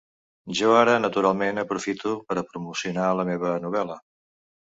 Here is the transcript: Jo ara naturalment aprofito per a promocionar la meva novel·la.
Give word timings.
Jo 0.59 0.69
ara 0.77 0.95
naturalment 1.01 1.61
aprofito 1.63 2.15
per 2.31 2.39
a 2.41 2.45
promocionar 2.53 3.09
la 3.19 3.27
meva 3.33 3.55
novel·la. 3.67 4.01